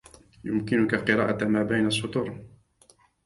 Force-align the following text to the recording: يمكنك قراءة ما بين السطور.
يمكنك 0.43 0.95
قراءة 1.11 1.43
ما 1.45 1.63
بين 1.63 1.87
السطور. 1.87 2.45